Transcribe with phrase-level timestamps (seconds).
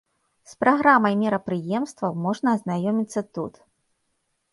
[0.51, 3.53] З праграмай мерапрыемстваў можна азнаёміцца тут.